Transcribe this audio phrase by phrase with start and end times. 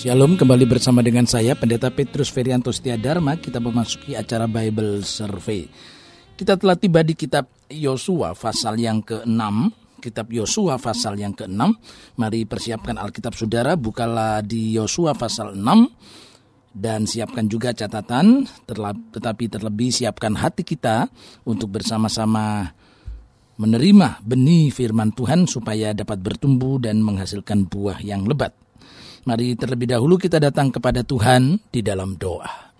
[0.00, 3.36] Shalom, kembali bersama dengan saya Pendeta Petrus Ferianto Setia Dharma.
[3.36, 5.68] Kita memasuki acara Bible Survey.
[6.40, 9.44] Kita telah tiba di kitab Yosua pasal yang ke-6.
[10.00, 11.60] Kitab Yosua pasal yang ke-6.
[12.16, 15.68] Mari persiapkan Alkitab Saudara, bukalah di Yosua pasal 6
[16.72, 18.48] dan siapkan juga catatan,
[19.12, 21.12] tetapi terlebih siapkan hati kita
[21.44, 22.72] untuk bersama-sama
[23.60, 28.56] menerima benih firman Tuhan supaya dapat bertumbuh dan menghasilkan buah yang lebat.
[29.28, 32.70] Mari terlebih dahulu kita datang kepada Tuhan di dalam doa.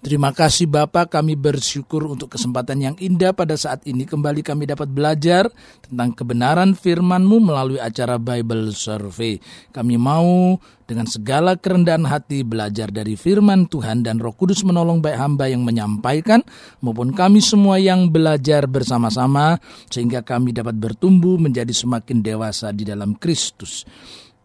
[0.00, 4.88] Terima kasih Bapak, kami bersyukur untuk kesempatan yang indah pada saat ini kembali kami dapat
[4.88, 5.52] belajar
[5.84, 9.36] tentang kebenaran firman-Mu melalui acara Bible Survey.
[9.68, 10.56] Kami mau
[10.88, 15.68] dengan segala kerendahan hati belajar dari firman Tuhan dan Roh Kudus menolong baik hamba yang
[15.68, 16.40] menyampaikan
[16.80, 19.60] maupun kami semua yang belajar bersama-sama
[19.92, 23.84] sehingga kami dapat bertumbuh menjadi semakin dewasa di dalam Kristus.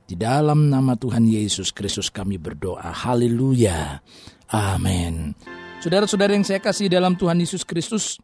[0.05, 2.93] Di dalam nama Tuhan Yesus Kristus kami berdoa.
[2.93, 4.05] Haleluya.
[4.53, 5.33] Amin.
[5.81, 8.21] Saudara-saudara yang saya kasih dalam Tuhan Yesus Kristus,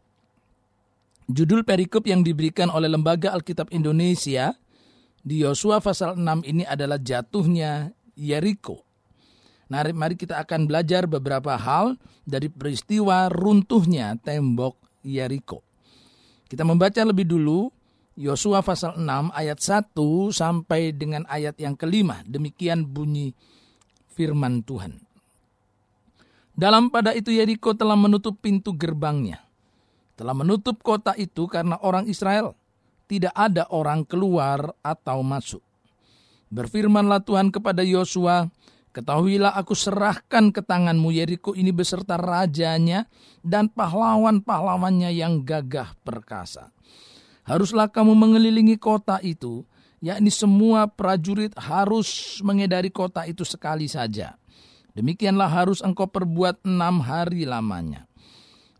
[1.26, 4.54] judul perikop yang diberikan oleh Lembaga Alkitab Indonesia
[5.26, 8.86] di Yosua pasal 6 ini adalah jatuhnya Yeriko.
[9.66, 15.66] Nah, mari kita akan belajar beberapa hal dari peristiwa runtuhnya tembok Yeriko.
[16.46, 17.74] Kita membaca lebih dulu
[18.12, 19.96] Yosua pasal 6 ayat 1
[20.36, 22.20] sampai dengan ayat yang kelima.
[22.28, 23.32] Demikian bunyi
[24.12, 25.00] firman Tuhan.
[26.52, 29.40] Dalam pada itu Yeriko telah menutup pintu gerbangnya.
[30.12, 32.52] Telah menutup kota itu karena orang Israel.
[33.08, 35.64] Tidak ada orang keluar atau masuk.
[36.52, 38.44] Berfirmanlah Tuhan kepada Yosua,
[38.92, 43.08] Ketahuilah aku serahkan ke tanganmu Yeriko ini beserta rajanya
[43.40, 46.68] dan pahlawan-pahlawannya yang gagah perkasa
[47.42, 49.66] haruslah kamu mengelilingi kota itu,
[50.02, 54.34] yakni semua prajurit harus mengedari kota itu sekali saja.
[54.92, 58.04] Demikianlah harus engkau perbuat enam hari lamanya.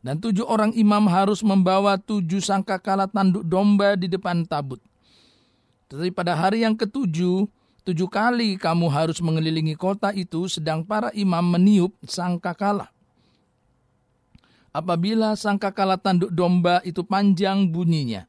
[0.03, 4.83] Dan tujuh orang imam harus membawa tujuh sangkakala tanduk domba di depan tabut.
[5.87, 7.47] Tetapi pada hari yang ketujuh,
[7.87, 12.91] tujuh kali kamu harus mengelilingi kota itu sedang para imam meniup sangkakala.
[14.75, 18.27] Apabila sangkakala tanduk domba itu panjang bunyinya,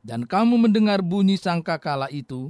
[0.00, 2.48] dan kamu mendengar bunyi sangkakala itu,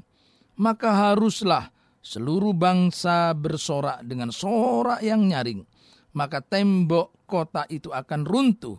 [0.55, 5.67] maka haruslah seluruh bangsa bersorak dengan sorak yang nyaring.
[6.11, 8.79] Maka tembok kota itu akan runtuh.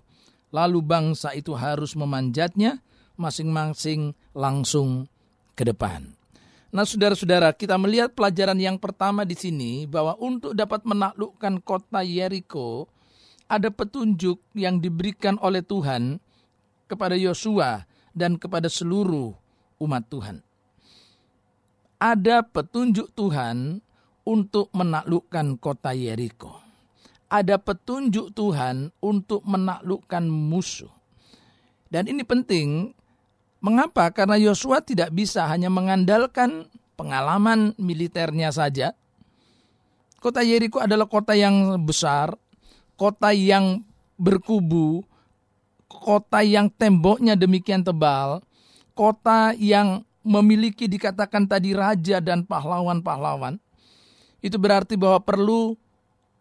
[0.51, 2.83] Lalu bangsa itu harus memanjatnya
[3.15, 5.07] masing-masing langsung
[5.55, 6.11] ke depan.
[6.71, 12.87] Nah, saudara-saudara, kita melihat pelajaran yang pertama di sini bahwa untuk dapat menaklukkan kota Yeriko,
[13.51, 16.23] ada petunjuk yang diberikan oleh Tuhan
[16.87, 19.33] kepada Yosua dan kepada seluruh
[19.81, 20.43] umat Tuhan.
[22.01, 23.81] Ada petunjuk Tuhan
[24.25, 26.57] untuk menaklukkan kota Yeriko.
[27.31, 30.91] Ada petunjuk Tuhan untuk menaklukkan musuh.
[31.87, 32.91] Dan ini penting,
[33.63, 34.09] mengapa?
[34.11, 36.67] Karena Yosua tidak bisa hanya mengandalkan
[36.99, 38.93] pengalaman militernya saja.
[40.21, 42.37] Kota Yeriko adalah kota yang besar,
[42.93, 43.81] kota yang
[44.21, 45.01] berkubu,
[45.91, 48.39] kota yang temboknya demikian tebal,
[48.95, 53.59] kota yang memiliki dikatakan tadi raja dan pahlawan-pahlawan,
[54.39, 55.75] itu berarti bahwa perlu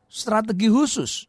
[0.06, 1.26] strategi khusus.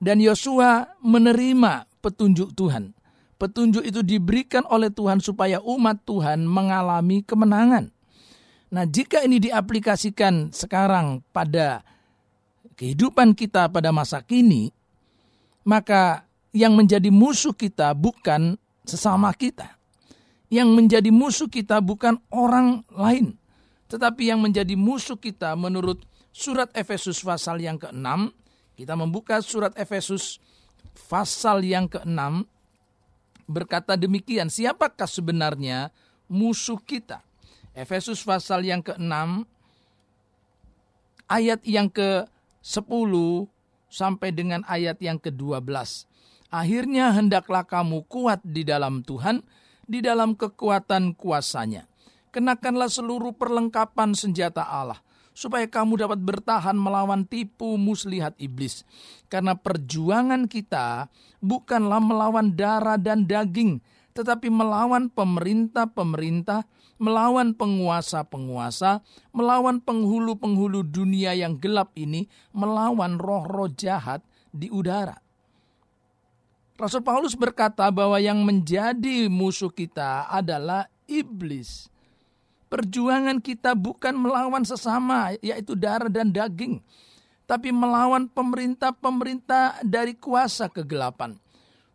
[0.00, 2.96] Dan Yosua menerima petunjuk Tuhan.
[3.36, 7.92] Petunjuk itu diberikan oleh Tuhan supaya umat Tuhan mengalami kemenangan.
[8.72, 11.84] Nah, jika ini diaplikasikan sekarang pada
[12.80, 14.72] kehidupan kita pada masa kini,
[15.68, 19.78] maka yang menjadi musuh kita bukan sesama kita.
[20.50, 23.38] Yang menjadi musuh kita bukan orang lain.
[23.86, 26.02] Tetapi yang menjadi musuh kita menurut
[26.34, 28.34] surat Efesus pasal yang ke-6.
[28.74, 30.42] Kita membuka surat Efesus
[31.06, 32.46] pasal yang ke-6.
[33.50, 35.90] Berkata demikian, siapakah sebenarnya
[36.30, 37.22] musuh kita?
[37.74, 39.46] Efesus pasal yang ke-6
[41.30, 43.12] ayat yang ke-10
[43.86, 46.09] sampai dengan ayat yang ke-12.
[46.50, 49.46] Akhirnya hendaklah kamu kuat di dalam Tuhan,
[49.86, 51.86] di dalam kekuatan kuasanya.
[52.34, 54.98] Kenakanlah seluruh perlengkapan senjata Allah,
[55.30, 58.82] supaya kamu dapat bertahan melawan tipu muslihat iblis.
[59.30, 61.06] Karena perjuangan kita
[61.38, 63.78] bukanlah melawan darah dan daging,
[64.14, 66.66] tetapi melawan pemerintah-pemerintah,
[66.98, 75.29] melawan penguasa-penguasa, melawan penghulu-penghulu dunia yang gelap ini, melawan roh-roh jahat di udara.
[76.80, 81.92] Rasul Paulus berkata bahwa yang menjadi musuh kita adalah iblis.
[82.72, 86.80] Perjuangan kita bukan melawan sesama, yaitu darah dan daging,
[87.44, 91.36] tapi melawan pemerintah-pemerintah dari kuasa kegelapan,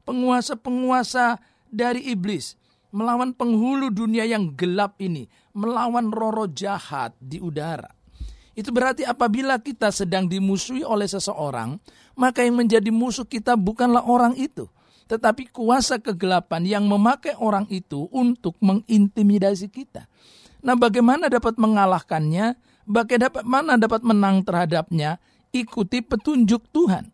[0.06, 2.54] penguasa-penguasa dari iblis,
[2.94, 5.26] melawan penghulu dunia yang gelap ini,
[5.58, 7.90] melawan roro jahat di udara.
[8.54, 11.82] Itu berarti apabila kita sedang dimusuhi oleh seseorang,
[12.14, 14.70] maka yang menjadi musuh kita bukanlah orang itu,
[15.06, 20.10] tetapi kuasa kegelapan yang memakai orang itu untuk mengintimidasi kita.
[20.66, 22.58] Nah, bagaimana dapat mengalahkannya?
[22.90, 25.22] Bagaimana dapat menang terhadapnya?
[25.54, 27.14] Ikuti petunjuk Tuhan.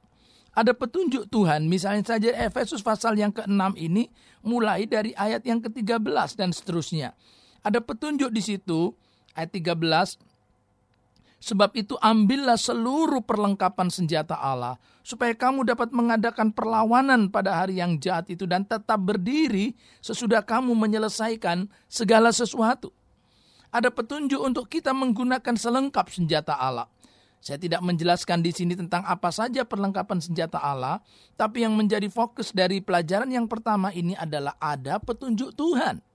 [0.52, 4.12] Ada petunjuk Tuhan, misalnya saja Efesus pasal yang ke-6 ini
[4.44, 7.16] mulai dari ayat yang ke-13 dan seterusnya.
[7.64, 8.92] Ada petunjuk di situ,
[9.32, 10.20] ayat 13,
[11.42, 17.98] Sebab itu ambillah seluruh perlengkapan senjata Allah, supaya kamu dapat mengadakan perlawanan pada hari yang
[17.98, 19.74] jahat itu dan tetap berdiri
[20.06, 22.94] sesudah kamu menyelesaikan segala sesuatu
[23.72, 26.92] ada petunjuk untuk kita menggunakan selengkap senjata Allah.
[27.42, 31.02] Saya tidak menjelaskan di sini tentang apa saja perlengkapan senjata Allah,
[31.34, 36.06] tapi yang menjadi fokus dari pelajaran yang pertama ini adalah ada petunjuk Tuhan.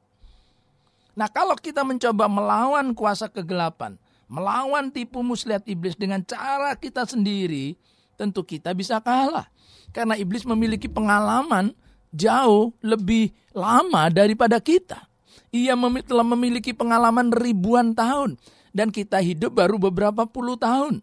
[1.16, 7.78] Nah, kalau kita mencoba melawan kuasa kegelapan, melawan tipu muslihat iblis dengan cara kita sendiri,
[8.18, 9.46] tentu kita bisa kalah.
[9.94, 11.72] Karena iblis memiliki pengalaman
[12.12, 15.08] jauh lebih lama daripada kita.
[15.54, 15.72] Ia
[16.04, 18.36] telah memiliki pengalaman ribuan tahun
[18.76, 21.00] dan kita hidup baru beberapa puluh tahun.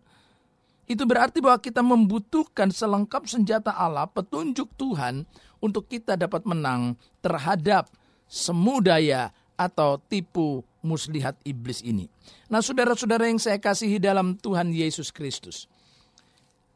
[0.84, 5.24] Itu berarti bahwa kita membutuhkan selengkap senjata Allah, petunjuk Tuhan
[5.64, 7.88] untuk kita dapat menang terhadap
[8.28, 12.12] semu daya atau tipu muslihat iblis ini.
[12.52, 15.66] Nah, saudara-saudara yang saya kasihi dalam Tuhan Yesus Kristus.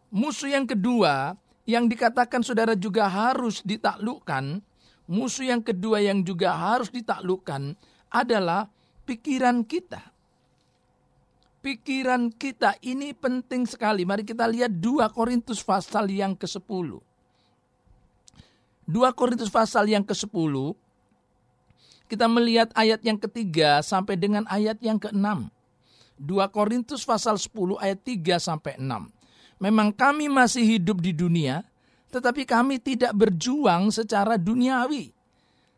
[0.08, 1.36] Musuh yang kedua
[1.68, 4.64] yang dikatakan saudara juga harus ditaklukkan
[5.08, 7.74] musuh yang kedua yang juga harus ditaklukkan
[8.12, 8.68] adalah
[9.08, 10.04] pikiran kita.
[11.64, 14.08] Pikiran kita ini penting sekali.
[14.08, 16.64] Mari kita lihat 2 Korintus pasal yang ke-10.
[18.88, 20.54] 2 Korintus pasal yang ke-10
[22.08, 25.52] kita melihat ayat yang ketiga sampai dengan ayat yang ke-6.
[26.18, 29.62] 2 Korintus pasal 10 ayat 3 sampai 6.
[29.62, 31.62] Memang kami masih hidup di dunia,
[32.10, 35.14] tetapi kami tidak berjuang secara duniawi.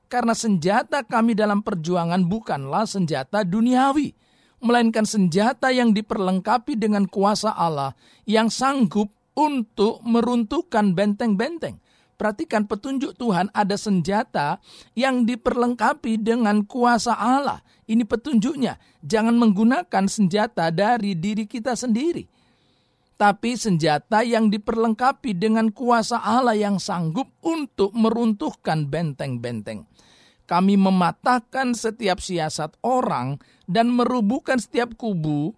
[0.10, 4.16] Karena senjata kami dalam perjuangan bukanlah senjata duniawi,
[4.64, 7.94] melainkan senjata yang diperlengkapi dengan kuasa Allah
[8.26, 11.80] yang sanggup untuk meruntuhkan benteng-benteng.
[12.20, 14.60] Perhatikan petunjuk Tuhan ada senjata
[14.92, 17.64] yang diperlengkapi dengan kuasa Allah.
[17.88, 18.76] Ini petunjuknya.
[19.00, 22.28] Jangan menggunakan senjata dari diri kita sendiri
[23.20, 29.84] tapi senjata yang diperlengkapi dengan kuasa Allah yang sanggup untuk meruntuhkan benteng-benteng.
[30.48, 35.52] Kami mematahkan setiap siasat orang dan merubuhkan setiap kubu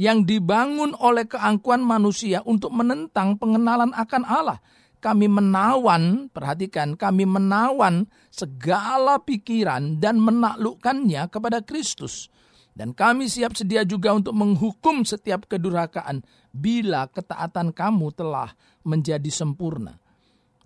[0.00, 4.58] yang dibangun oleh keangkuhan manusia untuk menentang pengenalan akan Allah.
[5.02, 12.30] Kami menawan, perhatikan, kami menawan segala pikiran dan menaklukkannya kepada Kristus
[12.72, 20.00] dan kami siap sedia juga untuk menghukum setiap kedurhakaan bila ketaatan kamu telah menjadi sempurna.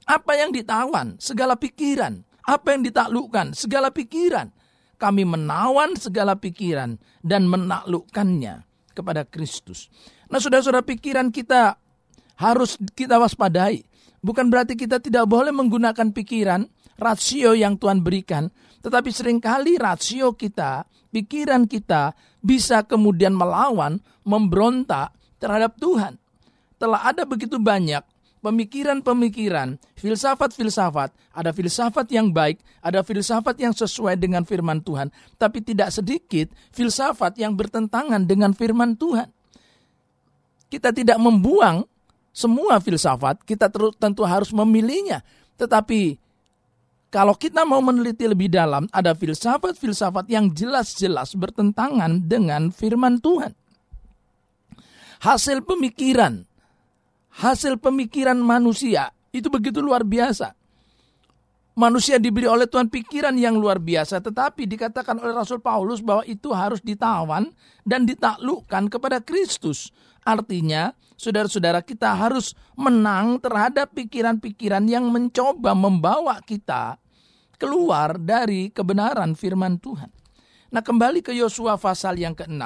[0.06, 1.19] Apa yang ditawan?
[1.19, 2.23] Segala pikiran.
[2.47, 3.59] Apa yang ditaklukkan?
[3.59, 4.55] Segala pikiran.
[4.97, 6.94] Kami menawan segala pikiran
[7.27, 8.62] dan menaklukkannya
[8.94, 9.91] kepada Kristus.
[10.31, 11.75] Nah saudara-saudara pikiran kita
[12.38, 13.83] harus kita waspadai.
[14.25, 16.66] Bukan berarti kita tidak boleh menggunakan pikiran,
[17.00, 18.49] rasio yang Tuhan berikan.
[18.80, 22.12] Tetapi sering kali rasio kita pikiran kita
[22.44, 26.20] bisa kemudian melawan, memberontak terhadap Tuhan.
[26.76, 28.04] Telah ada begitu banyak
[28.46, 35.90] pemikiran-pemikiran, filsafat-filsafat, ada filsafat yang baik, ada filsafat yang sesuai dengan firman Tuhan, tapi tidak
[35.90, 39.26] sedikit filsafat yang bertentangan dengan firman Tuhan.
[40.70, 41.87] Kita tidak membuang
[42.37, 45.25] semua filsafat, kita tentu harus memilihnya,
[45.57, 46.21] tetapi
[47.09, 53.57] kalau kita mau meneliti lebih dalam, ada filsafat-filsafat yang jelas-jelas bertentangan dengan firman Tuhan.
[55.25, 56.45] Hasil pemikiran,
[57.40, 60.52] hasil pemikiran manusia itu begitu luar biasa.
[61.76, 66.52] Manusia diberi oleh Tuhan pikiran yang luar biasa, tetapi dikatakan oleh Rasul Paulus bahwa itu
[66.52, 67.49] harus ditawan
[67.85, 69.88] dan ditaklukkan kepada Kristus.
[70.26, 76.99] Artinya, saudara-saudara kita harus menang terhadap pikiran-pikiran yang mencoba membawa kita
[77.62, 80.11] keluar dari kebenaran firman Tuhan.
[80.75, 82.59] Nah kembali ke Yosua pasal yang ke-6,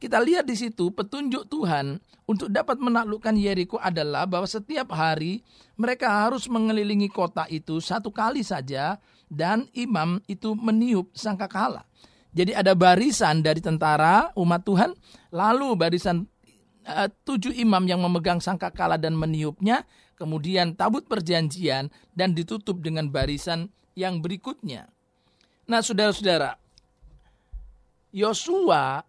[0.00, 5.44] kita lihat di situ petunjuk Tuhan untuk dapat menaklukkan Yeriko adalah bahwa setiap hari
[5.76, 8.96] mereka harus mengelilingi kota itu satu kali saja
[9.28, 11.84] dan imam itu meniup sangkakala.
[12.34, 14.90] Jadi ada barisan dari tentara umat Tuhan,
[15.30, 16.26] lalu barisan
[16.86, 23.72] uh, tujuh imam yang memegang sangkakala dan meniupnya, kemudian tabut perjanjian dan ditutup dengan barisan
[23.98, 24.88] yang berikutnya.
[25.64, 26.60] Nah, saudara-saudara,
[28.14, 29.02] Yosua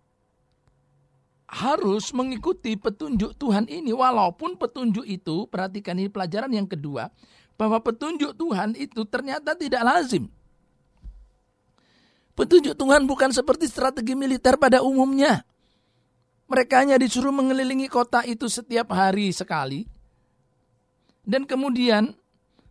[1.46, 7.14] harus mengikuti petunjuk Tuhan ini walaupun petunjuk itu perhatikan ini pelajaran yang kedua
[7.56, 10.28] bahwa petunjuk Tuhan itu ternyata tidak lazim.
[12.36, 15.48] Petunjuk Tuhan bukan seperti strategi militer pada umumnya.
[16.46, 19.90] Mereka hanya disuruh mengelilingi kota itu setiap hari sekali.
[21.26, 22.14] Dan kemudian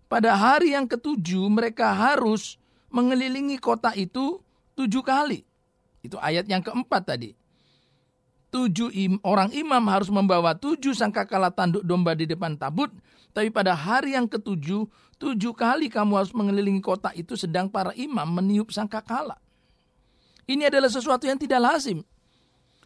[0.07, 2.55] pada hari yang ketujuh mereka harus
[2.95, 4.39] mengelilingi kota itu
[4.79, 5.43] tujuh kali.
[6.07, 7.35] Itu ayat yang keempat tadi.
[8.55, 12.95] Tujuh im, orang imam harus membawa tujuh sangkakala tanduk domba di depan tabut.
[13.35, 14.87] Tapi pada hari yang ketujuh,
[15.19, 19.35] tujuh kali kamu harus mengelilingi kota itu sedang para imam meniup sangkakala.
[20.47, 22.07] Ini adalah sesuatu yang tidak lazim.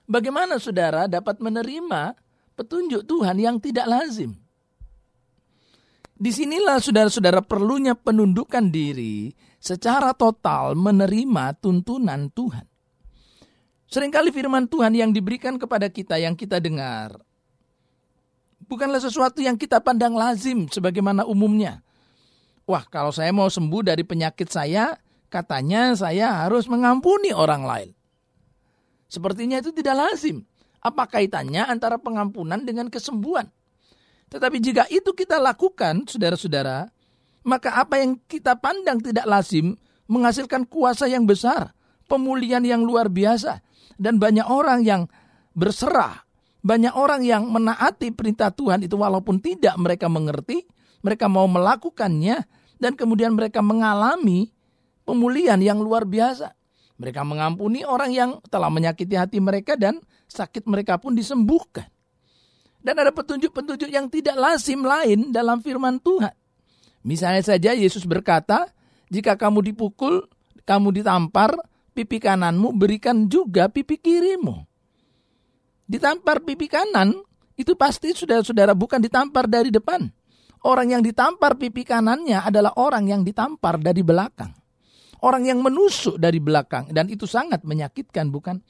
[0.09, 2.17] Bagaimana saudara dapat menerima
[2.57, 4.33] petunjuk Tuhan yang tidak lazim?
[6.19, 12.67] Di sinilah saudara-saudara perlunya penundukan diri secara total menerima tuntunan Tuhan.
[13.89, 17.21] Seringkali firman Tuhan yang diberikan kepada kita yang kita dengar
[18.69, 21.81] bukanlah sesuatu yang kita pandang lazim sebagaimana umumnya.
[22.69, 24.93] Wah, kalau saya mau sembuh dari penyakit saya,
[25.29, 27.91] Katanya saya harus mengampuni orang lain.
[29.09, 30.45] Sepertinya itu tidak lazim.
[30.79, 33.49] Apa kaitannya antara pengampunan dengan kesembuhan?
[34.29, 36.93] Tetapi jika itu kita lakukan, saudara-saudara,
[37.49, 39.75] maka apa yang kita pandang tidak lazim
[40.05, 41.73] menghasilkan kuasa yang besar,
[42.05, 43.65] pemulihan yang luar biasa,
[43.97, 45.03] dan banyak orang yang
[45.57, 46.29] berserah,
[46.61, 50.69] banyak orang yang menaati perintah Tuhan itu walaupun tidak mereka mengerti,
[51.01, 52.45] mereka mau melakukannya,
[52.77, 54.53] dan kemudian mereka mengalami
[55.09, 56.58] pemulihan yang luar biasa.
[56.99, 61.87] Mereka mengampuni orang yang telah menyakiti hati mereka dan sakit mereka pun disembuhkan.
[62.83, 66.35] Dan ada petunjuk-petunjuk yang tidak lazim lain dalam firman Tuhan.
[67.07, 68.71] Misalnya saja Yesus berkata,
[69.11, 70.27] jika kamu dipukul,
[70.67, 71.55] kamu ditampar,
[71.95, 74.67] pipi kananmu berikan juga pipi kirimu.
[75.89, 77.15] Ditampar pipi kanan,
[77.55, 80.11] itu pasti saudara-saudara bukan ditampar dari depan.
[80.67, 84.58] Orang yang ditampar pipi kanannya adalah orang yang ditampar dari belakang.
[85.19, 88.63] Orang yang menusuk dari belakang dan itu sangat menyakitkan bukan?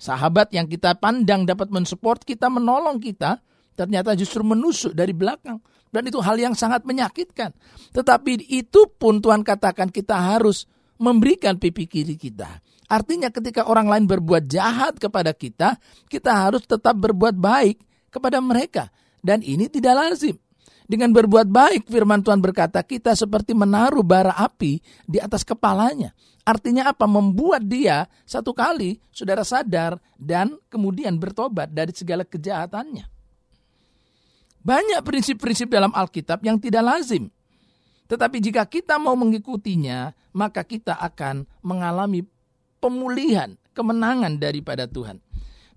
[0.00, 3.36] Sahabat yang kita pandang dapat mensupport kita, menolong kita,
[3.76, 5.60] ternyata justru menusuk dari belakang.
[5.90, 7.52] Dan itu hal yang sangat menyakitkan.
[7.92, 10.64] Tetapi itu pun Tuhan katakan kita harus
[10.96, 12.48] memberikan pipi kiri kita.
[12.88, 15.76] Artinya ketika orang lain berbuat jahat kepada kita,
[16.08, 17.76] kita harus tetap berbuat baik
[18.08, 18.88] kepada mereka.
[19.20, 20.40] Dan ini tidak lazim.
[20.90, 26.10] Dengan berbuat baik, firman Tuhan berkata, kita seperti menaruh bara api di atas kepalanya.
[26.42, 27.06] Artinya apa?
[27.06, 33.06] Membuat dia satu kali saudara sadar dan kemudian bertobat dari segala kejahatannya.
[34.66, 37.30] Banyak prinsip-prinsip dalam Alkitab yang tidak lazim.
[38.10, 42.26] Tetapi jika kita mau mengikutinya, maka kita akan mengalami
[42.82, 45.22] pemulihan, kemenangan daripada Tuhan.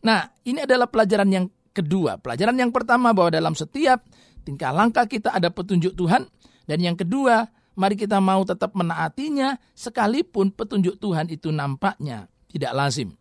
[0.02, 2.18] Nah, ini adalah pelajaran yang kedua.
[2.18, 4.02] Pelajaran yang pertama bahwa dalam setiap
[4.44, 6.28] tingkah langkah kita ada petunjuk Tuhan.
[6.64, 13.16] Dan yang kedua, mari kita mau tetap menaatinya sekalipun petunjuk Tuhan itu nampaknya tidak lazim.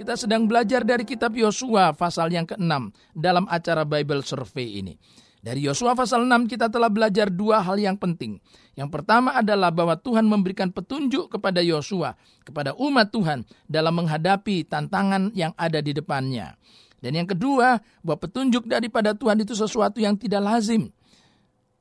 [0.00, 2.72] Kita sedang belajar dari kitab Yosua pasal yang ke-6
[3.12, 4.96] dalam acara Bible Survey ini.
[5.40, 8.40] Dari Yosua pasal 6 kita telah belajar dua hal yang penting.
[8.76, 15.36] Yang pertama adalah bahwa Tuhan memberikan petunjuk kepada Yosua, kepada umat Tuhan dalam menghadapi tantangan
[15.36, 16.56] yang ada di depannya.
[17.00, 20.92] Dan yang kedua, bahwa petunjuk daripada Tuhan itu sesuatu yang tidak lazim.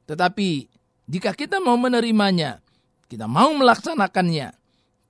[0.08, 0.72] Tetapi
[1.12, 2.64] jika kita mau menerimanya,
[3.12, 4.56] kita mau melaksanakannya,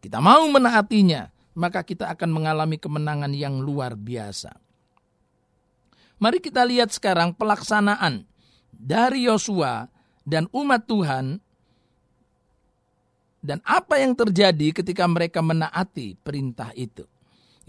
[0.01, 4.55] kita mau menaatinya, maka kita akan mengalami kemenangan yang luar biasa.
[6.19, 8.27] Mari kita lihat sekarang pelaksanaan
[8.75, 9.87] dari Yosua
[10.27, 11.39] dan umat Tuhan
[13.39, 17.07] dan apa yang terjadi ketika mereka menaati perintah itu.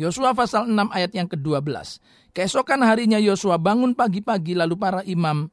[0.01, 2.01] Yosua pasal 6 ayat yang ke-12.
[2.33, 5.53] Keesokan harinya Yosua bangun pagi-pagi lalu para imam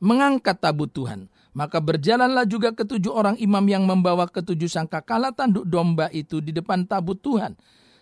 [0.00, 1.28] mengangkat tabut Tuhan.
[1.52, 6.88] Maka berjalanlah juga ketujuh orang imam yang membawa ketujuh sangkakala tanduk domba itu di depan
[6.88, 7.52] tabut Tuhan.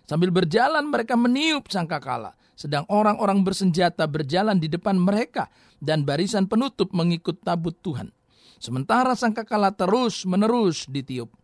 [0.06, 2.38] Sambil berjalan mereka meniup sangkakala.
[2.54, 5.50] Sedang orang-orang bersenjata berjalan di depan mereka
[5.82, 8.14] dan barisan penutup mengikut tabut Tuhan.
[8.62, 11.37] Sementara sangkakala terus menerus ditiup.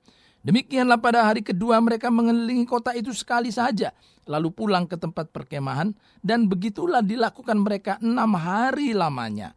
[0.45, 3.97] Demikianlah pada hari kedua mereka mengelilingi kota itu sekali saja,
[4.29, 9.57] lalu pulang ke tempat perkemahan, dan begitulah dilakukan mereka enam hari lamanya.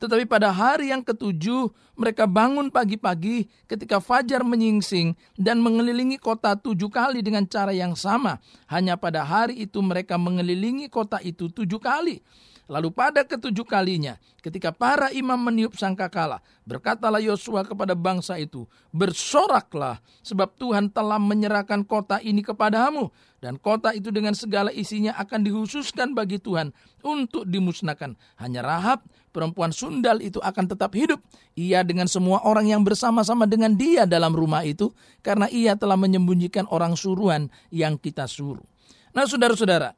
[0.00, 6.90] Tetapi pada hari yang ketujuh, mereka bangun pagi-pagi ketika fajar menyingsing dan mengelilingi kota tujuh
[6.90, 8.42] kali dengan cara yang sama.
[8.66, 12.24] Hanya pada hari itu mereka mengelilingi kota itu tujuh kali.
[12.72, 18.64] Lalu pada ketujuh kalinya, ketika para imam meniup sangkakala, berkatalah Yosua kepada bangsa itu,
[18.96, 23.12] bersoraklah, sebab Tuhan telah menyerahkan kota ini kepadamu,
[23.44, 26.72] dan kota itu dengan segala isinya akan dihususkan bagi Tuhan
[27.04, 28.16] untuk dimusnahkan.
[28.40, 29.04] Hanya Rahab,
[29.36, 31.20] perempuan sundal itu akan tetap hidup.
[31.52, 36.64] Ia dengan semua orang yang bersama-sama dengan dia dalam rumah itu, karena ia telah menyembunyikan
[36.72, 38.64] orang suruhan yang kita suruh.
[39.12, 39.92] Nah saudara-saudara,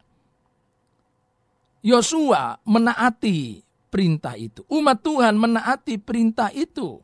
[1.85, 3.61] Yosua menaati
[3.93, 4.65] perintah itu.
[4.73, 6.99] Umat Tuhan menaati perintah itu.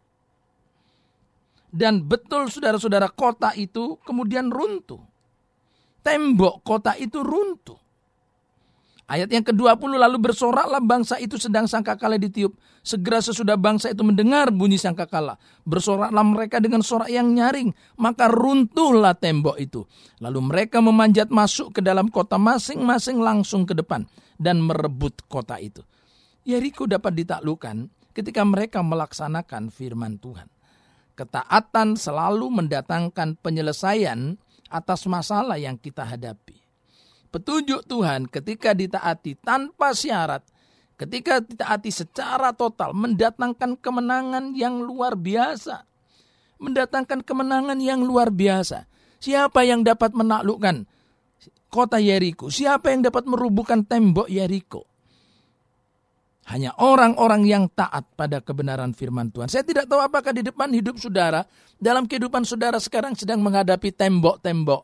[1.71, 4.99] Dan betul saudara-saudara kota itu kemudian runtuh.
[6.01, 7.79] Tembok kota itu runtuh.
[9.11, 12.55] Ayat yang ke-20 lalu bersoraklah bangsa itu sedang sangkakala ditiup.
[12.79, 15.35] Segera sesudah bangsa itu mendengar bunyi sangkakala.
[15.67, 17.75] Bersoraklah mereka dengan sorak yang nyaring.
[17.99, 19.83] Maka runtuhlah tembok itu.
[20.23, 24.07] Lalu mereka memanjat masuk ke dalam kota masing-masing langsung ke depan.
[24.41, 25.85] Dan merebut kota itu.
[26.49, 30.49] Yeriko dapat ditaklukkan ketika mereka melaksanakan firman Tuhan.
[31.13, 34.41] Ketaatan selalu mendatangkan penyelesaian
[34.73, 36.61] atas masalah yang kita hadapi
[37.31, 40.43] petunjuk Tuhan ketika ditaati tanpa syarat,
[40.99, 45.87] ketika ditaati secara total, mendatangkan kemenangan yang luar biasa.
[46.61, 48.85] Mendatangkan kemenangan yang luar biasa.
[49.17, 50.85] Siapa yang dapat menaklukkan
[51.71, 52.50] kota Yeriko?
[52.50, 54.91] Siapa yang dapat merubuhkan tembok Yeriko?
[56.50, 59.47] Hanya orang-orang yang taat pada kebenaran firman Tuhan.
[59.47, 61.47] Saya tidak tahu apakah di depan hidup saudara,
[61.79, 64.83] dalam kehidupan saudara sekarang sedang menghadapi tembok-tembok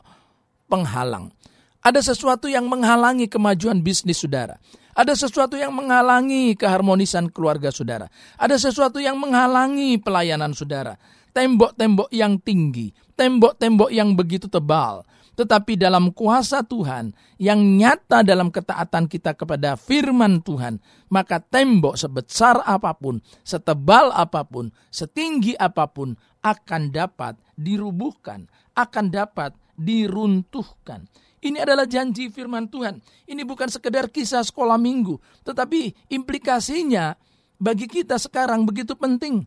[0.71, 1.35] penghalang.
[1.83, 4.59] Ada sesuatu yang menghalangi kemajuan bisnis saudara.
[4.97, 8.09] Ada sesuatu yang menghalangi keharmonisan keluarga saudara.
[8.39, 10.97] Ada sesuatu yang menghalangi pelayanan saudara.
[11.37, 15.05] Tembok-tembok yang tinggi, tembok-tembok yang begitu tebal.
[15.37, 20.81] Tetapi dalam kuasa Tuhan yang nyata dalam ketaatan kita kepada firman Tuhan,
[21.13, 29.13] maka tembok sebesar apa pun, setebal apa pun, setinggi apa pun akan dapat dirubuhkan, akan
[29.13, 31.05] dapat diruntuhkan.
[31.45, 33.05] Ini adalah janji firman Tuhan.
[33.29, 37.13] Ini bukan sekedar kisah sekolah minggu, tetapi implikasinya
[37.61, 39.45] bagi kita sekarang begitu penting.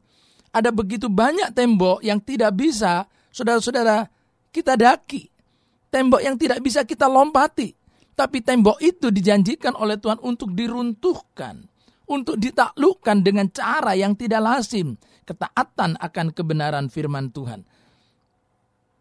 [0.53, 4.05] Ada begitu banyak tembok yang tidak bisa saudara-saudara
[4.53, 5.38] kita daki.
[5.89, 7.73] Tembok yang tidak bisa kita lompati.
[8.13, 11.65] Tapi tembok itu dijanjikan oleh Tuhan untuk diruntuhkan.
[12.09, 14.97] Untuk ditaklukkan dengan cara yang tidak lazim.
[15.25, 17.61] Ketaatan akan kebenaran firman Tuhan.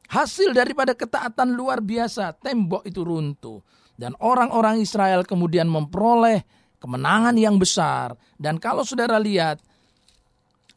[0.09, 3.61] Hasil daripada ketaatan luar biasa, tembok itu runtuh.
[3.93, 6.47] Dan orang-orang Israel kemudian memperoleh
[6.81, 8.17] kemenangan yang besar.
[8.39, 9.61] Dan kalau saudara lihat,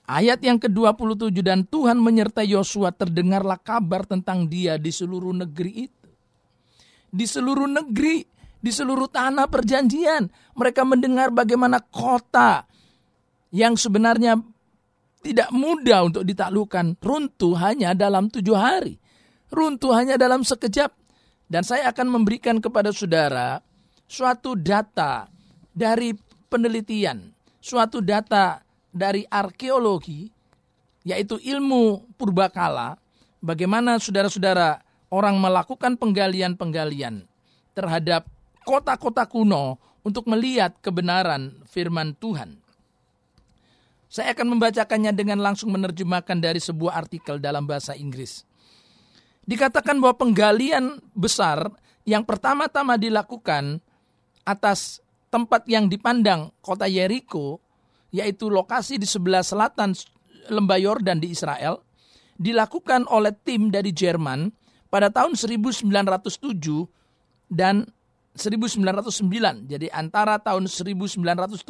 [0.09, 6.00] ayat yang ke-27, dan Tuhan menyertai Yosua terdengarlah kabar tentang dia di seluruh negeri itu.
[7.11, 8.23] Di seluruh negeri,
[8.57, 10.31] di seluruh tanah perjanjian.
[10.55, 12.63] Mereka mendengar bagaimana kota
[13.51, 14.39] yang sebenarnya
[15.21, 19.01] tidak mudah untuk ditaklukkan runtuh hanya dalam tujuh hari
[19.51, 20.95] runtuh hanya dalam sekejap.
[21.51, 23.59] Dan saya akan memberikan kepada saudara
[24.07, 25.27] suatu data
[25.75, 26.15] dari
[26.47, 27.27] penelitian,
[27.59, 30.31] suatu data dari arkeologi,
[31.03, 32.95] yaitu ilmu purbakala,
[33.43, 34.79] bagaimana saudara-saudara
[35.11, 37.27] orang melakukan penggalian-penggalian
[37.75, 38.25] terhadap
[38.63, 42.57] kota-kota kuno untuk melihat kebenaran firman Tuhan.
[44.11, 48.43] Saya akan membacakannya dengan langsung menerjemahkan dari sebuah artikel dalam bahasa Inggris.
[49.47, 51.71] Dikatakan bahwa penggalian besar
[52.03, 53.79] yang pertama-tama dilakukan
[54.43, 54.99] atas
[55.31, 57.63] tempat yang dipandang kota Yeriko,
[58.11, 59.95] yaitu lokasi di sebelah selatan
[60.51, 61.79] lembah Yordan di Israel,
[62.35, 64.51] dilakukan oleh tim dari Jerman
[64.91, 66.11] pada tahun 1907
[67.47, 67.87] dan
[68.35, 69.71] 1909.
[69.71, 71.63] Jadi antara tahun 1907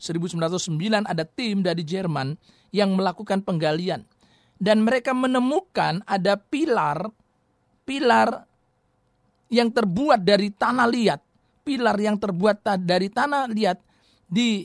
[0.00, 2.32] 1909 ada tim dari Jerman
[2.72, 4.08] yang melakukan penggalian
[4.56, 7.12] dan mereka menemukan ada pilar
[7.90, 8.46] pilar
[9.50, 11.20] yang terbuat dari tanah liat,
[11.66, 13.82] pilar yang terbuat dari tanah liat
[14.30, 14.62] di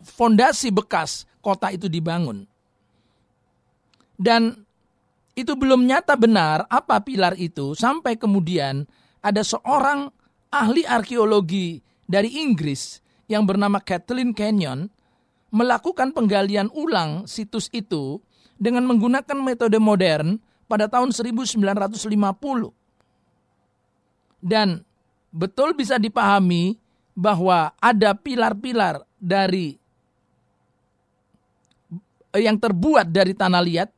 [0.00, 2.48] fondasi bekas kota itu dibangun.
[4.16, 4.65] Dan
[5.36, 8.88] itu belum nyata benar apa pilar itu sampai kemudian
[9.20, 10.08] ada seorang
[10.48, 14.88] ahli arkeologi dari Inggris yang bernama Kathleen Canyon
[15.52, 18.18] melakukan penggalian ulang situs itu
[18.56, 21.60] dengan menggunakan metode modern pada tahun 1950.
[24.40, 24.80] Dan
[25.30, 26.78] betul bisa dipahami
[27.16, 29.76] bahwa ada pilar-pilar dari
[32.32, 33.88] eh, yang terbuat dari tanah liat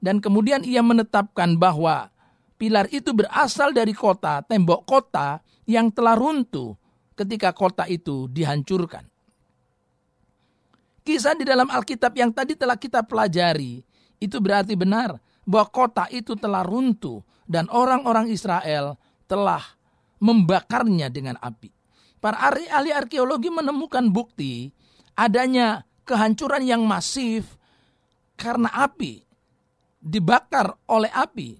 [0.00, 2.12] dan kemudian ia menetapkan bahwa
[2.60, 6.76] pilar itu berasal dari kota, tembok kota yang telah runtuh
[7.16, 9.08] ketika kota itu dihancurkan.
[11.06, 13.78] Kisah di dalam Alkitab yang tadi telah kita pelajari
[14.18, 18.98] itu berarti benar bahwa kota itu telah runtuh dan orang-orang Israel
[19.30, 19.62] telah
[20.18, 21.70] membakarnya dengan api.
[22.18, 24.74] Para ahli, arkeologi menemukan bukti
[25.14, 27.54] adanya kehancuran yang masif
[28.34, 29.25] karena api
[30.06, 31.58] dibakar oleh api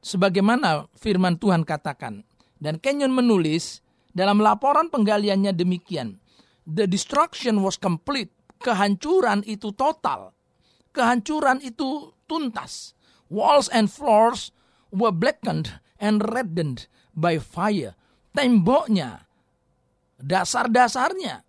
[0.00, 2.24] sebagaimana firman Tuhan katakan.
[2.56, 3.84] Dan Kenyon menulis
[4.16, 6.16] dalam laporan penggaliannya demikian.
[6.64, 8.30] The destruction was complete.
[8.62, 10.30] Kehancuran itu total.
[10.94, 12.94] Kehancuran itu tuntas.
[13.26, 14.54] Walls and floors
[14.94, 16.86] were blackened and reddened
[17.18, 17.98] by fire.
[18.30, 19.26] Temboknya,
[20.22, 21.42] dasar-dasarnya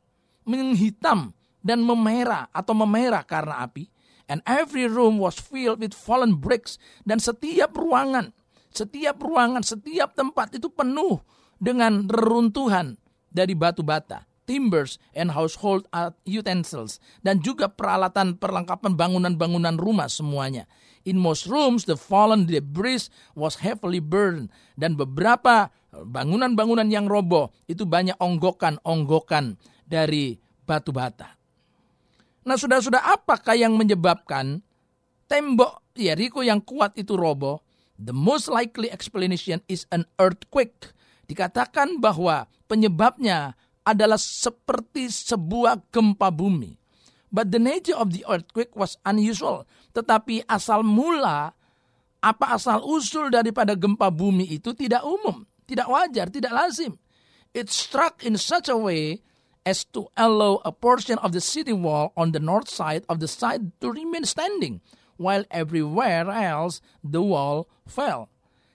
[0.49, 3.92] menghitam dan memerah atau memerah karena api.
[4.31, 6.79] And every room was filled with fallen bricks.
[7.03, 8.31] Dan setiap ruangan,
[8.71, 11.19] setiap ruangan, setiap tempat itu penuh
[11.59, 12.95] dengan reruntuhan
[13.29, 15.87] dari batu bata, timbers and household
[16.27, 20.67] utensils, dan juga peralatan perlengkapan bangunan-bangunan rumah semuanya.
[21.03, 24.47] In most rooms, the fallen debris was heavily burned.
[24.79, 31.42] Dan beberapa bangunan-bangunan yang roboh itu banyak onggokan-onggokan dari batu bata.
[32.43, 34.59] Nah, sudah-sudah apakah yang menyebabkan
[35.31, 37.63] tembok Jericho yang kuat itu roboh?
[37.95, 40.91] The most likely explanation is an earthquake
[41.29, 43.55] dikatakan bahwa penyebabnya
[43.87, 46.75] adalah seperti sebuah gempa bumi.
[47.33, 49.65] But the nature of the earthquake was unusual.
[49.97, 51.57] Tetapi asal mula,
[52.21, 56.93] apa asal usul daripada gempa bumi itu tidak umum, tidak wajar, tidak lazim.
[57.53, 59.21] It struck in such a way
[59.63, 63.27] as to allow a portion of the city wall on the north side of the
[63.27, 64.83] side to remain standing,
[65.15, 68.27] while everywhere else the wall fell.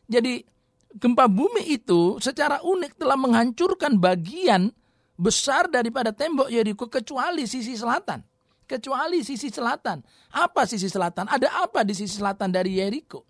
[0.08, 0.44] Jadi
[0.96, 4.72] gempa bumi itu secara unik telah menghancurkan bagian
[5.20, 8.24] besar daripada tembok Yeriko kecuali sisi selatan.
[8.68, 10.04] Kecuali sisi selatan.
[10.36, 11.28] Apa sisi selatan?
[11.28, 13.24] Ada apa di sisi selatan dari Yeriko?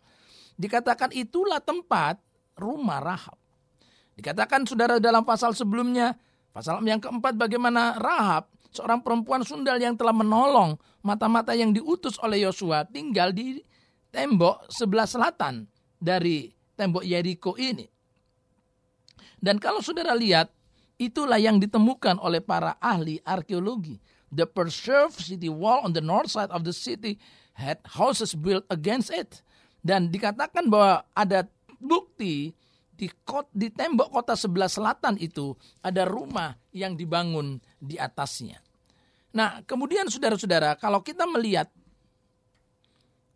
[0.59, 2.19] Dikatakan itulah tempat
[2.59, 3.39] rumah Rahab.
[4.19, 6.19] Dikatakan saudara dalam pasal sebelumnya,
[6.59, 10.75] pasal yang keempat bagaimana Rahab, seorang perempuan sundal yang telah menolong
[11.07, 13.63] mata-mata yang diutus oleh Yosua tinggal di
[14.11, 15.71] tembok sebelah selatan
[16.03, 17.87] dari tembok Yeriko ini.
[19.39, 20.51] Dan kalau saudara lihat,
[20.99, 24.03] itulah yang ditemukan oleh para ahli arkeologi.
[24.35, 27.23] The preserved city wall on the north side of the city
[27.55, 29.47] had houses built against it.
[29.79, 31.47] Dan dikatakan bahwa ada
[31.79, 32.58] bukti
[32.99, 35.55] di, kot, di tembok kota sebelah selatan itu
[35.87, 38.59] ada rumah yang dibangun di atasnya.
[39.39, 41.71] Nah, kemudian saudara-saudara, kalau kita melihat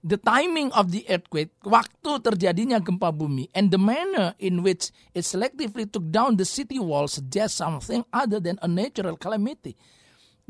[0.02, 5.22] the timing of the earthquake, waktu terjadinya gempa bumi, and the manner in which it
[5.22, 9.78] selectively took down the city wall suggests something other than a natural calamity.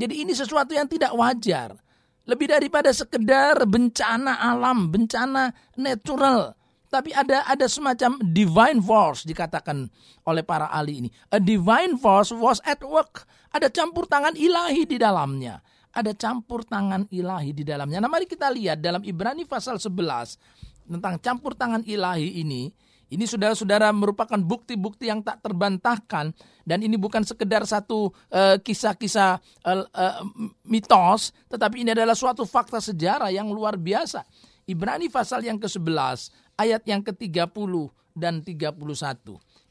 [0.01, 1.77] Jadi ini sesuatu yang tidak wajar.
[2.25, 6.57] Lebih daripada sekedar bencana alam, bencana natural.
[6.93, 9.89] Tapi ada ada semacam divine force dikatakan
[10.29, 11.09] oleh para ahli ini.
[11.33, 13.25] A divine force was at work.
[13.57, 18.01] Ada campur tangan ilahi di dalamnya ada campur tangan ilahi di dalamnya.
[18.01, 20.41] Nah mari kita lihat dalam Ibrani pasal 11
[20.89, 22.73] tentang campur tangan ilahi ini.
[23.13, 26.33] Ini saudara-saudara merupakan bukti-bukti yang tak terbantahkan
[26.65, 29.37] dan ini bukan sekedar satu uh, kisah-kisah
[29.69, 30.25] uh, uh,
[30.65, 34.25] mitos, tetapi ini adalah suatu fakta sejarah yang luar biasa.
[34.67, 37.73] Ibrani pasal yang ke-11 ayat yang ke-30
[38.15, 38.79] dan 31.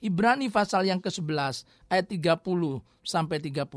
[0.02, 2.42] Ibrani pasal yang ke-11 ayat 30
[3.06, 3.70] sampai 31.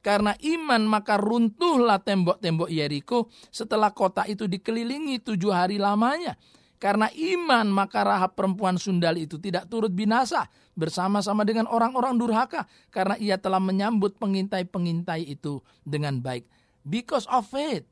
[0.00, 6.40] Karena iman maka runtuhlah tembok-tembok Yeriko setelah kota itu dikelilingi tujuh hari lamanya.
[6.80, 12.64] Karena iman maka Rahab perempuan sundal itu tidak turut binasa bersama-sama dengan orang-orang durhaka.
[12.88, 16.48] Karena ia telah menyambut pengintai-pengintai itu dengan baik.
[16.80, 17.84] Because of faith.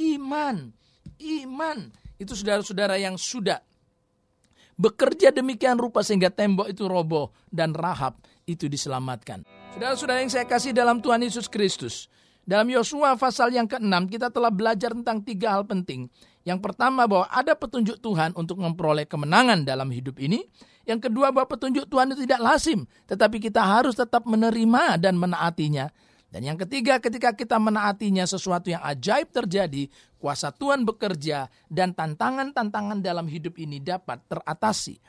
[0.00, 0.72] Iman.
[1.20, 1.92] Iman.
[2.16, 3.60] Itu saudara-saudara yang sudah
[4.80, 8.16] bekerja demikian rupa sehingga tembok itu roboh dan Rahab
[8.48, 9.44] itu diselamatkan.
[9.76, 12.08] Saudara-saudara yang saya kasih dalam Tuhan Yesus Kristus.
[12.40, 16.08] Dalam Yosua pasal yang ke-6 kita telah belajar tentang tiga hal penting.
[16.42, 20.48] Yang pertama bahwa ada petunjuk Tuhan untuk memperoleh kemenangan dalam hidup ini.
[20.88, 22.88] Yang kedua bahwa petunjuk Tuhan itu tidak lazim.
[23.06, 25.92] Tetapi kita harus tetap menerima dan menaatinya.
[26.30, 29.90] Dan yang ketiga ketika kita menaatinya sesuatu yang ajaib terjadi.
[30.20, 35.00] Kuasa Tuhan bekerja dan tantangan-tantangan dalam hidup ini dapat teratasi.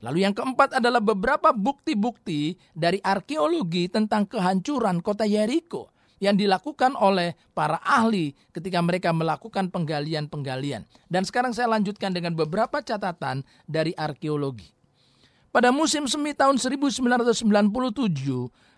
[0.00, 5.92] Lalu yang keempat adalah beberapa bukti-bukti dari arkeologi tentang kehancuran kota Yeriko.
[6.20, 10.84] yang dilakukan oleh para ahli ketika mereka melakukan penggalian-penggalian.
[11.08, 14.68] Dan sekarang saya lanjutkan dengan beberapa catatan dari arkeologi.
[15.48, 17.40] Pada musim semi tahun 1997,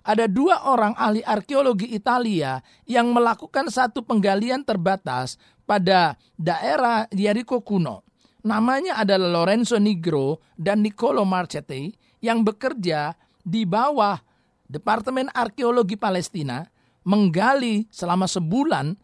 [0.02, 8.02] ada dua orang ahli arkeologi Italia yang melakukan satu penggalian terbatas pada daerah Jericho kuno.
[8.42, 14.18] Namanya adalah Lorenzo Nigro dan Niccolo Marchetti yang bekerja di bawah
[14.66, 16.66] Departemen Arkeologi Palestina
[17.06, 18.98] menggali selama sebulan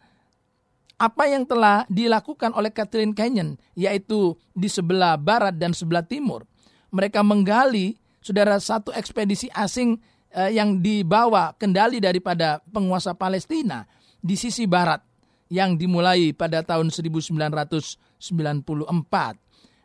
[0.99, 6.43] apa yang telah dilakukan oleh Catherine Canyon, yaitu di sebelah barat dan sebelah timur.
[6.91, 9.95] Mereka menggali, saudara, satu ekspedisi asing
[10.33, 13.85] eh, yang dibawa kendali daripada penguasa Palestina
[14.19, 15.01] di sisi barat
[15.49, 17.97] yang dimulai pada tahun 1994.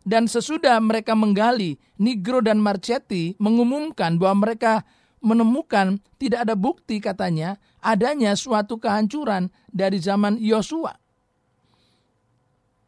[0.05, 4.85] Dan sesudah mereka menggali, Nigro dan Marchetti mengumumkan bahwa mereka
[5.25, 10.93] menemukan tidak ada bukti katanya adanya suatu kehancuran dari zaman Yosua.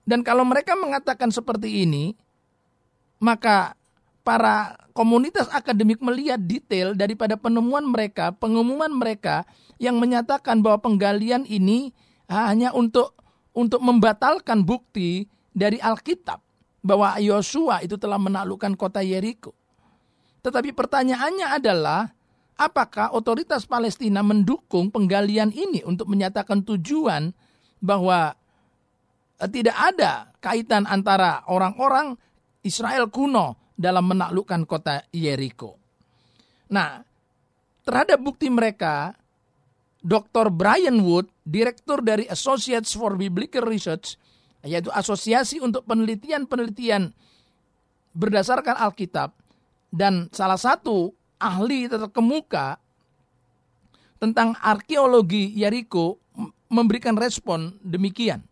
[0.04, 2.12] Dan kalau mereka mengatakan seperti ini,
[3.18, 3.72] maka
[4.26, 9.46] para komunitas akademik melihat detail daripada penemuan mereka, pengumuman mereka
[9.78, 11.94] yang menyatakan bahwa penggalian ini
[12.26, 13.14] hanya untuk
[13.54, 16.42] untuk membatalkan bukti dari Alkitab
[16.82, 19.54] bahwa Yosua itu telah menaklukkan kota Yeriko.
[20.42, 22.10] Tetapi pertanyaannya adalah
[22.58, 27.30] apakah otoritas Palestina mendukung penggalian ini untuk menyatakan tujuan
[27.78, 28.34] bahwa
[29.38, 32.18] eh, tidak ada kaitan antara orang-orang
[32.66, 35.76] Israel kuno dalam menaklukkan kota Yeriko.
[36.72, 37.04] Nah,
[37.84, 39.14] terhadap bukti mereka,
[40.02, 40.50] Dr.
[40.50, 44.16] Brian Wood, direktur dari Associates for Biblical Research,
[44.66, 47.12] yaitu asosiasi untuk penelitian-penelitian
[48.16, 49.30] berdasarkan Alkitab,
[49.92, 52.80] dan salah satu ahli terkemuka
[54.16, 56.16] tentang arkeologi Yeriko
[56.72, 58.42] memberikan respon demikian.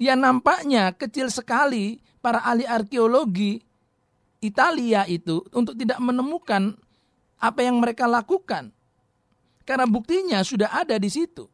[0.00, 3.67] Ya nampaknya kecil sekali para ahli arkeologi
[4.38, 6.78] Italia itu untuk tidak menemukan
[7.38, 8.70] apa yang mereka lakukan.
[9.66, 11.46] Karena buktinya sudah ada di situ.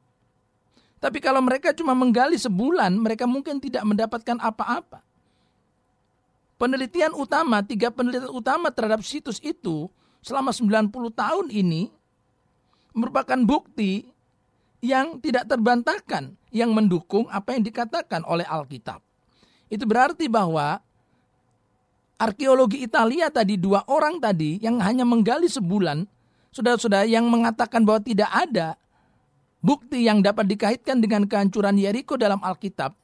[1.00, 5.04] Tapi kalau mereka cuma menggali sebulan, mereka mungkin tidak mendapatkan apa-apa.
[6.56, 9.90] Penelitian utama, tiga penelitian utama terhadap situs itu
[10.24, 11.92] selama 90 tahun ini
[12.96, 14.08] merupakan bukti
[14.80, 19.02] yang tidak terbantahkan yang mendukung apa yang dikatakan oleh Alkitab.
[19.68, 20.80] Itu berarti bahwa
[22.24, 26.08] arkeologi Italia tadi dua orang tadi yang hanya menggali sebulan,
[26.48, 28.80] saudara-saudara yang mengatakan bahwa tidak ada
[29.60, 32.96] bukti yang dapat dikaitkan dengan kehancuran Yeriko dalam Alkitab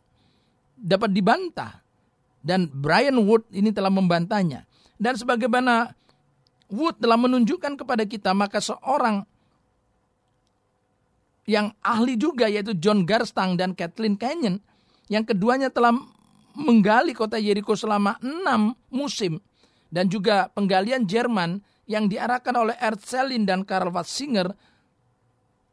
[0.80, 1.85] dapat dibantah.
[2.40, 4.64] Dan Brian Wood ini telah membantahnya.
[4.96, 5.92] Dan sebagaimana
[6.72, 9.28] Wood telah menunjukkan kepada kita maka seorang
[11.44, 14.62] yang ahli juga yaitu John Garstang dan Kathleen Canyon
[15.11, 15.92] yang keduanya telah
[16.54, 19.38] menggali kota Jericho selama enam musim
[19.90, 24.54] dan juga penggalian Jerman yang diarahkan oleh Ernst Selin dan Karl Watzinger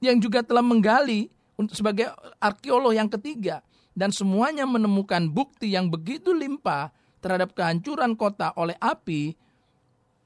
[0.01, 1.29] yang juga telah menggali
[1.73, 3.61] sebagai arkeolog yang ketiga
[3.97, 9.33] dan semuanya menemukan bukti yang begitu limpah terhadap kehancuran kota oleh api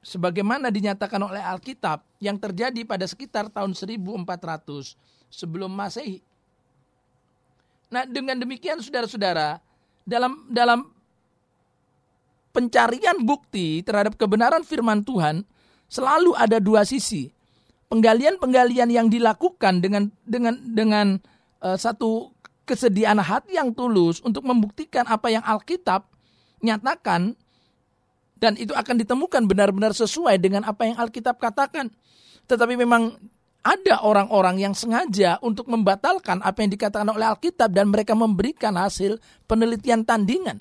[0.04, 4.98] sebagaimana dinyatakan oleh Alkitab yang terjadi pada sekitar tahun 1400
[5.32, 6.20] sebelum Masehi.
[7.88, 9.60] Nah, dengan demikian saudara-saudara,
[10.02, 10.88] dalam dalam
[12.52, 15.42] pencarian bukti terhadap kebenaran firman Tuhan
[15.88, 17.32] selalu ada dua sisi.
[17.92, 21.06] Penggalian-penggalian yang dilakukan dengan dengan dengan
[21.60, 22.32] uh, satu
[22.64, 26.08] kesediaan hati yang tulus untuk membuktikan apa yang Alkitab
[26.64, 27.36] nyatakan
[28.40, 31.92] dan itu akan ditemukan benar-benar sesuai dengan apa yang Alkitab katakan.
[32.50, 33.14] Tetapi memang
[33.62, 39.22] ada orang-orang yang sengaja untuk membatalkan apa yang dikatakan oleh Alkitab dan mereka memberikan hasil
[39.46, 40.58] penelitian tandingan.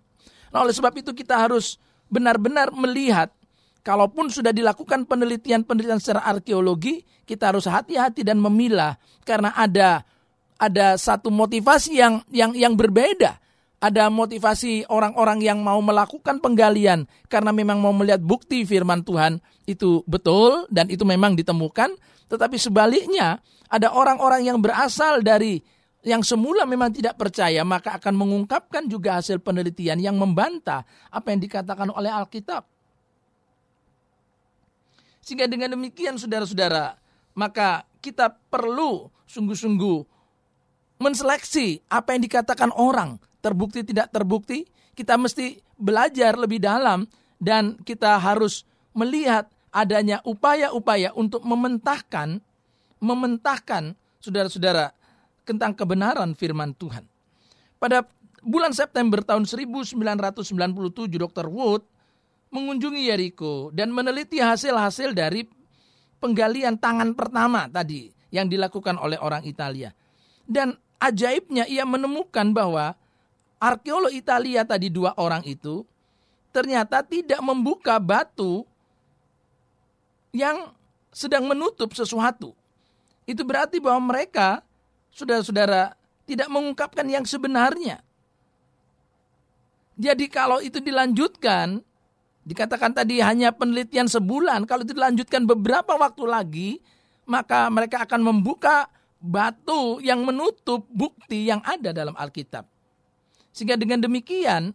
[0.53, 1.81] Nah, oleh sebab itu kita harus
[2.13, 3.33] benar-benar melihat
[3.81, 10.05] kalaupun sudah dilakukan penelitian-penelitian secara arkeologi, kita harus hati-hati dan memilah karena ada
[10.61, 13.41] ada satu motivasi yang yang yang berbeda
[13.81, 20.05] ada motivasi orang-orang yang mau melakukan penggalian karena memang mau melihat bukti firman Tuhan itu
[20.05, 21.97] betul dan itu memang ditemukan,
[22.31, 25.59] tetapi sebaliknya ada orang-orang yang berasal dari
[26.01, 31.43] yang semula memang tidak percaya maka akan mengungkapkan juga hasil penelitian yang membantah apa yang
[31.43, 32.63] dikatakan oleh Alkitab.
[35.21, 36.97] Sehingga dengan demikian saudara-saudara,
[37.37, 39.99] maka kita perlu sungguh-sungguh
[40.97, 44.65] menseleksi apa yang dikatakan orang terbukti tidak terbukti,
[44.97, 47.05] kita mesti belajar lebih dalam
[47.37, 48.65] dan kita harus
[48.97, 52.43] melihat adanya upaya-upaya untuk mementahkan
[53.01, 54.93] mementahkan saudara-saudara,
[55.43, 57.03] tentang kebenaran firman Tuhan.
[57.81, 58.05] Pada
[58.45, 59.97] bulan September tahun 1997,
[61.17, 61.49] Dr.
[61.49, 61.81] Wood
[62.53, 65.49] mengunjungi Yeriko dan meneliti hasil-hasil dari
[66.21, 69.89] penggalian tangan pertama tadi yang dilakukan oleh orang Italia.
[70.45, 72.93] Dan ajaibnya ia menemukan bahwa
[73.57, 75.81] arkeolog Italia tadi dua orang itu
[76.53, 78.67] ternyata tidak membuka batu
[80.31, 80.71] yang
[81.11, 82.55] sedang menutup sesuatu.
[83.27, 84.63] Itu berarti bahwa mereka,
[85.11, 87.99] saudara-saudara, tidak mengungkapkan yang sebenarnya.
[89.99, 91.83] Jadi kalau itu dilanjutkan,
[92.47, 96.69] dikatakan tadi hanya penelitian sebulan, kalau itu dilanjutkan beberapa waktu lagi,
[97.27, 98.89] maka mereka akan membuka
[99.21, 102.65] batu yang menutup bukti yang ada dalam Alkitab.
[103.53, 104.73] Sehingga dengan demikian,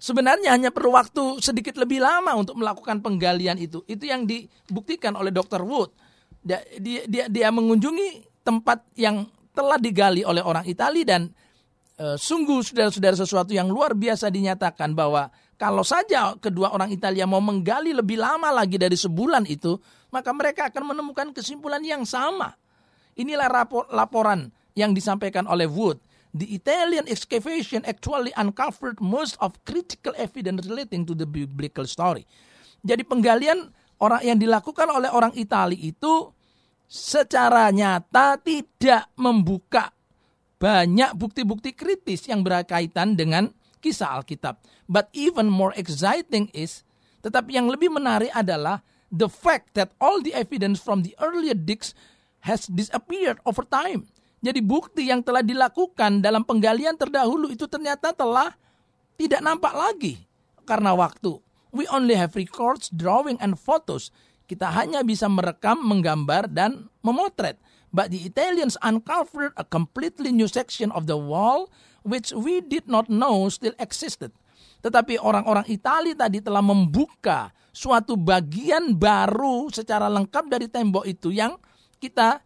[0.00, 3.84] sebenarnya hanya perlu waktu sedikit lebih lama untuk melakukan penggalian itu.
[3.84, 5.60] Itu yang dibuktikan oleh Dr.
[5.60, 5.92] Wood.
[6.40, 6.64] Dia,
[7.04, 11.28] dia, dia mengunjungi tempat yang telah digali oleh orang Italia dan
[12.00, 15.28] e, sungguh saudara-saudara sesuatu yang luar biasa dinyatakan bahwa
[15.60, 19.76] kalau saja kedua orang Italia mau menggali lebih lama lagi dari sebulan itu,
[20.08, 22.56] maka mereka akan menemukan kesimpulan yang sama.
[23.20, 26.00] Inilah rapor, laporan yang disampaikan oleh Wood.
[26.30, 32.22] The Italian excavation actually uncovered most of critical evidence relating to the biblical story.
[32.86, 36.30] Jadi penggalian orang yang dilakukan oleh orang Italia itu
[36.86, 39.90] secara nyata tidak membuka
[40.60, 44.60] banyak bukti-bukti kritis yang berkaitan dengan kisah Alkitab.
[44.86, 46.84] But even more exciting is,
[47.24, 51.96] tetapi yang lebih menarik adalah the fact that all the evidence from the earlier digs
[52.44, 54.06] has disappeared over time.
[54.40, 58.56] Jadi bukti yang telah dilakukan dalam penggalian terdahulu itu ternyata telah
[59.20, 60.16] tidak nampak lagi
[60.64, 61.36] karena waktu.
[61.70, 64.10] We only have records, drawing, and photos.
[64.50, 67.60] Kita hanya bisa merekam, menggambar, dan memotret.
[67.94, 71.70] But the Italians uncovered a completely new section of the wall
[72.02, 74.34] which we did not know still existed.
[74.80, 81.54] Tetapi orang-orang Italia tadi telah membuka suatu bagian baru secara lengkap dari tembok itu yang
[82.00, 82.40] kita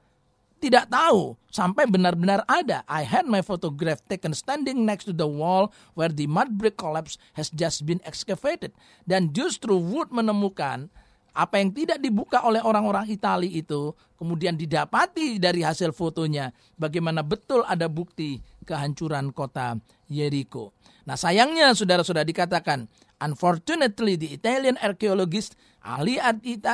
[0.65, 2.81] tidak tahu sampai benar-benar ada.
[2.89, 7.21] I had my photograph taken standing next to the wall where the mud brick collapse
[7.37, 8.73] has just been excavated.
[9.05, 10.89] Dan justru Wood menemukan
[11.37, 17.67] apa yang tidak dibuka oleh orang-orang Italia itu kemudian didapati dari hasil fotonya bagaimana betul
[17.67, 19.77] ada bukti kehancuran kota
[20.09, 20.73] Jericho.
[21.05, 22.87] Nah sayangnya saudara-saudara dikatakan
[23.19, 26.17] unfortunately the Italian archaeologist ahli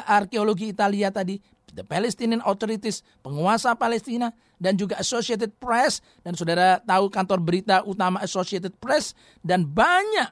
[0.06, 1.40] arkeologi Italia tadi
[1.72, 8.20] the Palestinian Authorities, penguasa Palestina, dan juga Associated Press, dan saudara tahu kantor berita utama
[8.20, 10.28] Associated Press, dan banyak,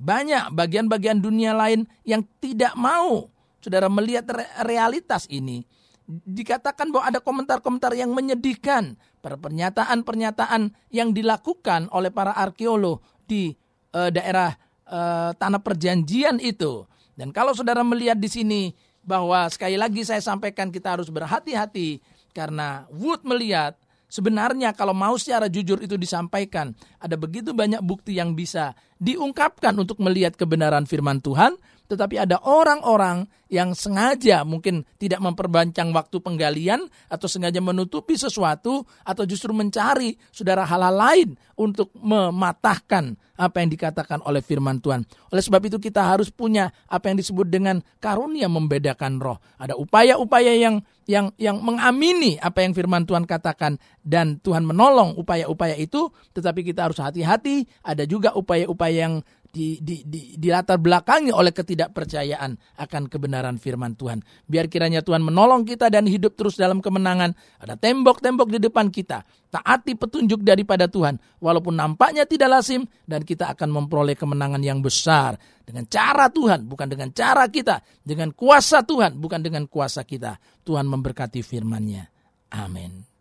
[0.00, 3.30] banyak bagian-bagian dunia lain yang tidak mau
[3.62, 4.26] saudara melihat
[4.66, 5.62] realitas ini.
[6.10, 13.54] Dikatakan bahwa ada komentar-komentar yang menyedihkan pernyataan-pernyataan yang dilakukan oleh para arkeolog di
[13.94, 14.50] uh, daerah
[14.90, 16.82] uh, tanah perjanjian itu.
[17.14, 18.60] Dan kalau saudara melihat di sini
[19.02, 21.98] bahwa sekali lagi saya sampaikan kita harus berhati-hati
[22.32, 23.74] karena Wood melihat
[24.06, 29.98] sebenarnya kalau mau secara jujur itu disampaikan ada begitu banyak bukti yang bisa diungkapkan untuk
[29.98, 31.58] melihat kebenaran firman Tuhan
[31.90, 39.24] tetapi ada orang-orang yang sengaja mungkin tidak memperbancang waktu penggalian atau sengaja menutupi sesuatu atau
[39.28, 41.28] justru mencari saudara hal-hal lain
[41.60, 45.04] untuk mematahkan apa yang dikatakan oleh firman Tuhan.
[45.34, 49.42] Oleh sebab itu kita harus punya apa yang disebut dengan karunia membedakan roh.
[49.58, 55.74] Ada upaya-upaya yang yang yang mengamini apa yang firman Tuhan katakan dan Tuhan menolong upaya-upaya
[55.74, 57.66] itu, tetapi kita harus hati-hati.
[57.82, 59.14] Ada juga upaya-upaya yang
[59.52, 64.24] di, di, di, di latar belakangi oleh ketidakpercayaan akan kebenaran firman Tuhan.
[64.48, 67.36] Biar kiranya Tuhan menolong kita dan hidup terus dalam kemenangan.
[67.60, 69.20] Ada tembok-tembok di depan kita.
[69.52, 71.20] Taati petunjuk daripada Tuhan.
[71.44, 75.36] Walaupun nampaknya tidak lazim dan kita akan memperoleh kemenangan yang besar.
[75.60, 77.84] Dengan cara Tuhan, bukan dengan cara kita.
[78.00, 80.40] Dengan kuasa Tuhan, bukan dengan kuasa kita.
[80.64, 82.08] Tuhan memberkati firman-Nya.
[82.56, 83.11] Amin.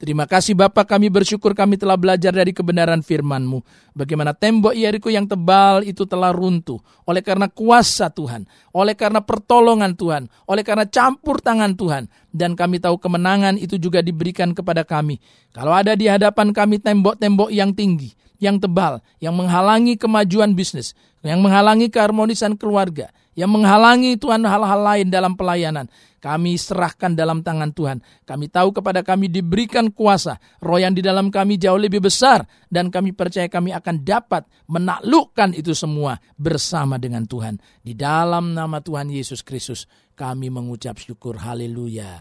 [0.00, 3.60] Terima kasih Bapak kami bersyukur kami telah belajar dari kebenaran firman-Mu.
[3.92, 6.80] Bagaimana tembok Yeriko yang tebal itu telah runtuh.
[7.04, 8.48] Oleh karena kuasa Tuhan.
[8.72, 10.32] Oleh karena pertolongan Tuhan.
[10.48, 12.08] Oleh karena campur tangan Tuhan.
[12.32, 15.20] Dan kami tahu kemenangan itu juga diberikan kepada kami.
[15.52, 18.16] Kalau ada di hadapan kami tembok-tembok yang tinggi.
[18.40, 19.04] Yang tebal.
[19.20, 20.96] Yang menghalangi kemajuan bisnis.
[21.20, 23.12] Yang menghalangi keharmonisan keluarga.
[23.36, 25.86] Yang menghalangi Tuhan hal-hal lain dalam pelayanan
[26.20, 27.98] kami serahkan dalam tangan Tuhan.
[28.28, 30.36] Kami tahu kepada kami diberikan kuasa.
[30.60, 32.44] Roh yang di dalam kami jauh lebih besar.
[32.68, 37.56] Dan kami percaya kami akan dapat menaklukkan itu semua bersama dengan Tuhan.
[37.80, 41.40] Di dalam nama Tuhan Yesus Kristus kami mengucap syukur.
[41.40, 42.20] Haleluya.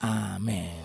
[0.00, 0.80] Amin.